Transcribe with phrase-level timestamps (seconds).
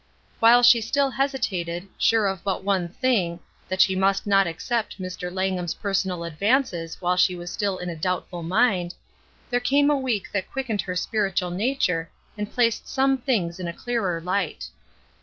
[0.39, 5.31] While she still hesitated, sure of but one thing,— that she must not accept Mr.
[5.31, 8.95] Langham's personal advances while she was still in a doubt ful mind,—
[9.51, 13.73] there came a week that quickened her spiritual nature and placed some things in a
[13.73, 14.69] clearer light.